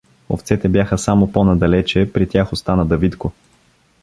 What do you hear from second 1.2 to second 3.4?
по-надалече, при тях остана Давидко.